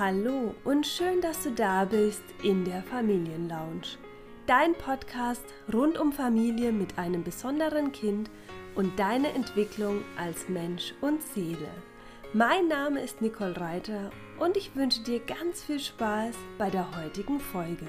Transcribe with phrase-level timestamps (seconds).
[0.00, 3.98] Hallo und schön, dass du da bist in der Familienlounge.
[4.46, 8.30] Dein Podcast rund um Familie mit einem besonderen Kind
[8.74, 11.68] und deine Entwicklung als Mensch und Seele.
[12.32, 17.38] Mein Name ist Nicole Reiter und ich wünsche dir ganz viel Spaß bei der heutigen
[17.38, 17.84] Folge.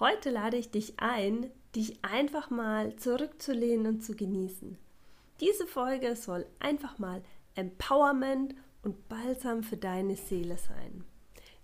[0.00, 4.78] Heute lade ich dich ein, dich einfach mal zurückzulehnen und zu genießen.
[5.40, 7.22] Diese Folge soll einfach mal
[7.54, 8.54] Empowerment
[8.86, 11.04] und Balsam für deine Seele sein.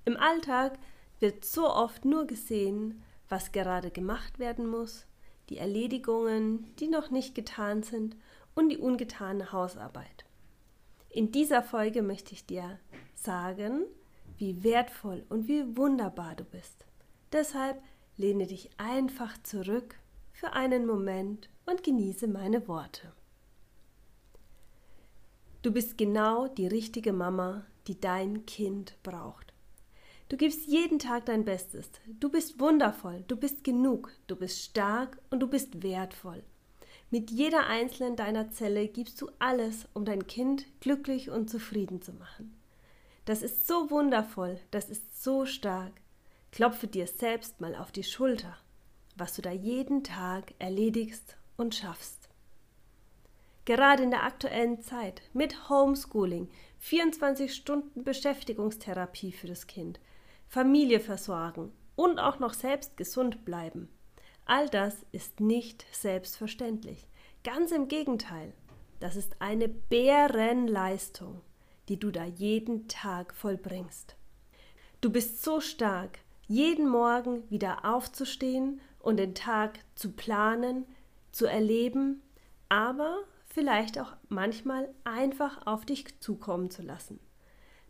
[0.05, 0.77] Im Alltag
[1.21, 5.07] wird so oft nur gesehen, was gerade gemacht werden muss,
[5.49, 8.17] die Erledigungen, die noch nicht getan sind
[8.57, 10.25] und die ungetane Hausarbeit.
[11.11, 12.81] In dieser Folge möchte ich dir
[13.15, 13.85] sagen,
[14.37, 16.87] wie wertvoll und wie wunderbar du bist.
[17.31, 17.81] Deshalb
[18.17, 19.95] lehne dich einfach zurück
[20.33, 23.13] für einen Moment und genieße meine Worte.
[25.63, 29.53] Du bist genau die richtige Mama, die dein Kind braucht.
[30.29, 31.89] Du gibst jeden Tag dein Bestes.
[32.19, 36.43] Du bist wundervoll, du bist genug, du bist stark und du bist wertvoll.
[37.13, 42.13] Mit jeder einzelnen deiner Zelle gibst du alles, um dein Kind glücklich und zufrieden zu
[42.13, 42.57] machen.
[43.25, 45.93] Das ist so wundervoll, das ist so stark.
[46.51, 48.57] Klopfe dir selbst mal auf die Schulter,
[49.15, 52.22] was du da jeden Tag erledigst und schaffst.
[53.65, 60.01] Gerade in der aktuellen Zeit mit Homeschooling, 24 Stunden Beschäftigungstherapie für das Kind,
[60.49, 63.89] Familie versorgen und auch noch selbst gesund bleiben.
[64.47, 67.07] All das ist nicht selbstverständlich.
[67.45, 68.53] Ganz im Gegenteil,
[68.99, 71.41] das ist eine Bärenleistung,
[71.89, 74.17] die du da jeden Tag vollbringst.
[75.01, 76.19] Du bist so stark,
[76.49, 80.85] jeden Morgen wieder aufzustehen und den Tag zu planen,
[81.31, 82.23] zu erleben,
[82.69, 83.19] aber
[83.53, 87.21] vielleicht auch manchmal einfach auf dich zukommen zu lassen.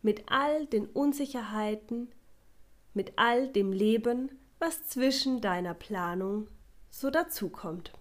[0.01, 2.11] Mit all den Unsicherheiten,
[2.93, 6.49] mit all dem Leben, was zwischen deiner Planung
[6.89, 7.93] so dazukommt.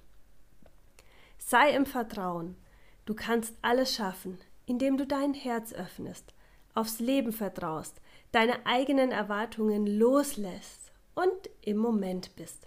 [1.39, 2.57] Sei im Vertrauen,
[3.05, 6.35] du kannst alles schaffen, indem du dein Herz öffnest,
[6.75, 8.01] aufs Leben vertraust,
[8.33, 12.67] deine eigenen Erwartungen loslässt und im Moment bist.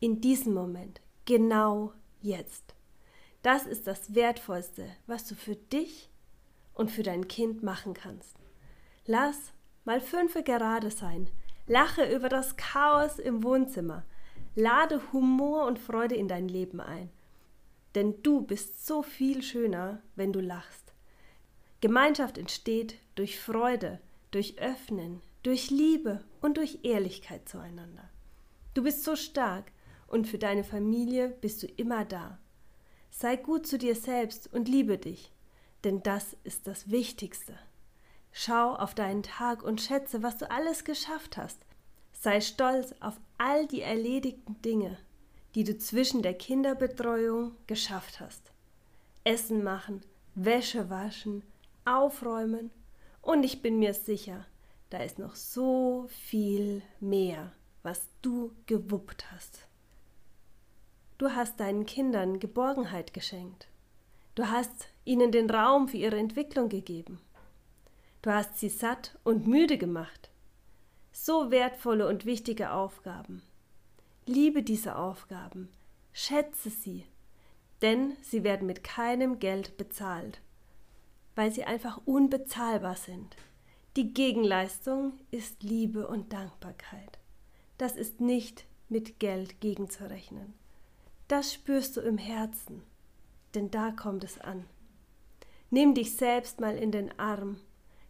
[0.00, 2.73] In diesem Moment, genau jetzt.
[3.44, 6.08] Das ist das Wertvollste, was du für dich
[6.72, 8.38] und für dein Kind machen kannst.
[9.04, 9.52] Lass
[9.84, 11.28] mal fünfe gerade sein.
[11.66, 14.02] Lache über das Chaos im Wohnzimmer.
[14.54, 17.10] Lade Humor und Freude in dein Leben ein.
[17.94, 20.94] Denn du bist so viel schöner, wenn du lachst.
[21.82, 24.00] Gemeinschaft entsteht durch Freude,
[24.30, 28.08] durch Öffnen, durch Liebe und durch Ehrlichkeit zueinander.
[28.72, 29.70] Du bist so stark
[30.06, 32.38] und für deine Familie bist du immer da.
[33.16, 35.30] Sei gut zu dir selbst und liebe dich,
[35.84, 37.56] denn das ist das Wichtigste.
[38.32, 41.64] Schau auf deinen Tag und schätze, was du alles geschafft hast.
[42.12, 44.98] Sei stolz auf all die erledigten Dinge,
[45.54, 48.50] die du zwischen der Kinderbetreuung geschafft hast.
[49.22, 50.00] Essen machen,
[50.34, 51.44] Wäsche waschen,
[51.84, 52.72] aufräumen
[53.22, 54.44] und ich bin mir sicher,
[54.90, 57.52] da ist noch so viel mehr,
[57.84, 59.68] was du gewuppt hast.
[61.24, 63.66] Du hast deinen Kindern Geborgenheit geschenkt.
[64.34, 67.18] Du hast ihnen den Raum für ihre Entwicklung gegeben.
[68.20, 70.28] Du hast sie satt und müde gemacht.
[71.12, 73.40] So wertvolle und wichtige Aufgaben.
[74.26, 75.70] Liebe diese Aufgaben,
[76.12, 77.06] schätze sie,
[77.80, 80.42] denn sie werden mit keinem Geld bezahlt,
[81.36, 83.34] weil sie einfach unbezahlbar sind.
[83.96, 87.18] Die Gegenleistung ist Liebe und Dankbarkeit.
[87.78, 90.52] Das ist nicht mit Geld gegenzurechnen.
[91.28, 92.82] Das spürst du im Herzen,
[93.54, 94.66] denn da kommt es an.
[95.70, 97.60] Nimm dich selbst mal in den Arm.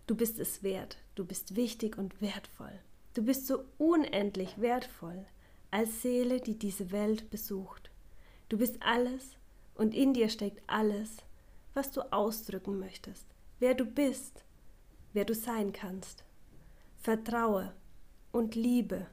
[0.07, 2.81] Du bist es wert, du bist wichtig und wertvoll.
[3.15, 5.25] Du bist so unendlich wertvoll
[5.71, 7.91] als Seele, die diese Welt besucht.
[8.49, 9.37] Du bist alles
[9.75, 11.19] und in dir steckt alles,
[11.73, 13.27] was du ausdrücken möchtest,
[13.59, 14.45] wer du bist,
[15.13, 16.25] wer du sein kannst.
[16.99, 17.73] Vertraue
[18.33, 19.07] und liebe,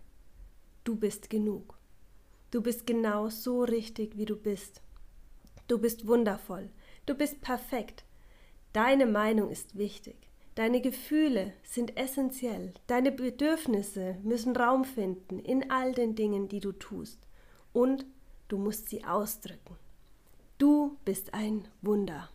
[0.83, 1.77] du bist genug.
[2.51, 4.81] Du bist genau so richtig, wie du bist.
[5.69, 6.69] Du bist wundervoll.
[7.06, 8.03] Du bist perfekt.
[8.74, 10.18] Deine Meinung ist wichtig.
[10.56, 12.74] Deine Gefühle sind essentiell.
[12.88, 17.19] Deine Bedürfnisse müssen Raum finden in all den Dingen, die du tust.
[17.71, 18.06] Und
[18.50, 19.77] du musst sie ausdrücken.
[20.57, 22.30] Du bist ein Wunder.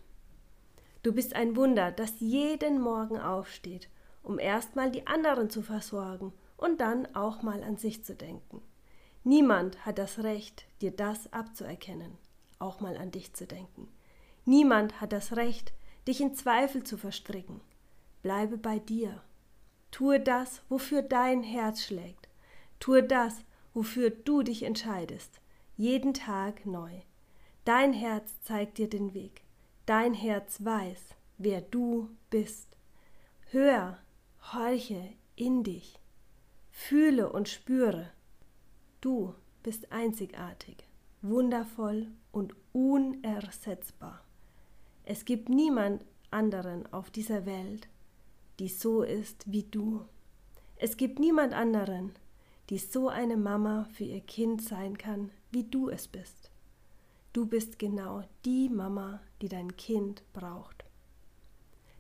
[1.02, 3.90] Du bist ein Wunder, das jeden Morgen aufsteht,
[4.22, 8.62] um erstmal die anderen zu versorgen und dann auch mal an sich zu denken.
[9.28, 12.16] Niemand hat das Recht, dir das abzuerkennen,
[12.60, 13.88] auch mal an dich zu denken.
[14.44, 15.72] Niemand hat das Recht,
[16.06, 17.60] dich in Zweifel zu verstricken.
[18.22, 19.20] bleibe bei dir.
[19.90, 22.28] Tue das, wofür dein Herz schlägt.
[22.78, 23.42] Tue das,
[23.74, 25.40] wofür du dich entscheidest.
[25.76, 26.92] Jeden Tag neu.
[27.64, 29.42] Dein Herz zeigt dir den Weg.
[29.86, 31.02] Dein Herz weiß,
[31.38, 32.76] wer du bist.
[33.50, 33.98] Hör,
[34.52, 35.98] horche in dich.
[36.70, 38.12] Fühle und spüre.
[39.06, 40.78] Du bist einzigartig,
[41.22, 44.20] wundervoll und unersetzbar.
[45.04, 47.86] Es gibt niemand anderen auf dieser Welt,
[48.58, 50.04] die so ist wie du.
[50.74, 52.14] Es gibt niemand anderen,
[52.68, 56.50] die so eine Mama für ihr Kind sein kann, wie du es bist.
[57.32, 60.84] Du bist genau die Mama, die dein Kind braucht.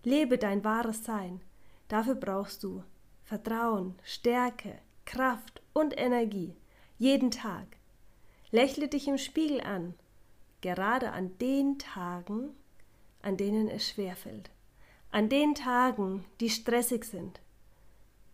[0.02, 1.40] Lebe dein wahres Sein.
[1.86, 2.82] Dafür brauchst du
[3.22, 6.56] Vertrauen, Stärke, Kraft und Energie.
[6.98, 7.66] Jeden Tag.
[8.50, 9.94] Lächle dich im Spiegel an,
[10.62, 12.54] gerade an den Tagen,
[13.22, 14.50] an denen es schwerfällt.
[15.10, 17.40] An den Tagen, die stressig sind.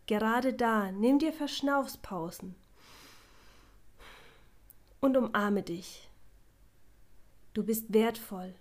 [0.06, 2.54] Gerade da nimm dir Verschnaufspausen
[5.00, 6.08] und umarme dich.
[7.54, 8.54] Du bist wertvoll.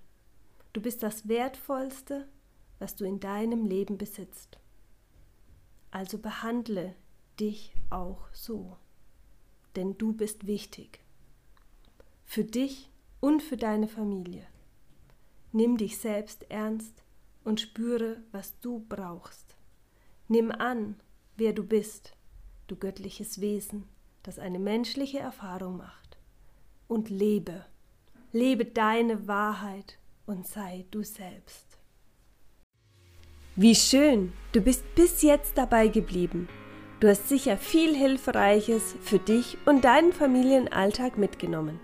[0.73, 2.27] Du bist das Wertvollste,
[2.79, 4.57] was du in deinem Leben besitzt.
[5.91, 6.95] Also behandle
[7.39, 8.77] dich auch so,
[9.75, 10.99] denn du bist wichtig.
[12.25, 12.89] Für dich
[13.19, 14.45] und für deine Familie.
[15.51, 17.03] Nimm dich selbst ernst
[17.43, 19.55] und spüre, was du brauchst.
[20.27, 20.95] Nimm an,
[21.35, 22.13] wer du bist,
[22.67, 23.83] du göttliches Wesen,
[24.23, 26.17] das eine menschliche Erfahrung macht.
[26.87, 27.65] Und lebe,
[28.31, 31.65] lebe deine Wahrheit und sei du selbst.
[33.55, 36.47] Wie schön, du bist bis jetzt dabei geblieben.
[37.01, 41.79] Du hast sicher viel Hilfreiches für dich und deinen Familienalltag mitgenommen.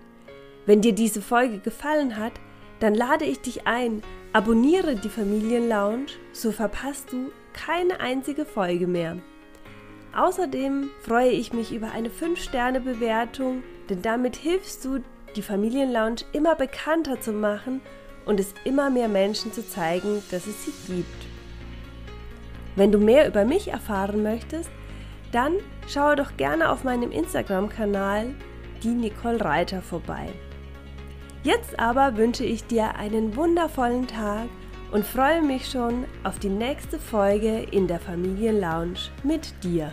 [0.64, 2.34] Wenn dir diese Folge gefallen hat,
[2.78, 9.16] dann lade ich dich ein, abonniere die Familienlounge, so verpasst du keine einzige Folge mehr.
[10.16, 15.00] Außerdem freue ich mich über eine 5-Sterne-Bewertung, denn damit hilfst du,
[15.34, 17.80] die Familienlounge immer bekannter zu machen
[18.24, 21.26] und es immer mehr Menschen zu zeigen, dass es sie gibt.
[22.76, 24.70] Wenn du mehr über mich erfahren möchtest,
[25.32, 25.54] dann
[25.86, 28.34] schaue doch gerne auf meinem Instagram-Kanal
[28.82, 30.28] die Nicole Reiter vorbei.
[31.42, 34.48] Jetzt aber wünsche ich dir einen wundervollen Tag
[34.90, 39.92] und freue mich schon auf die nächste Folge in der Familienlounge mit dir.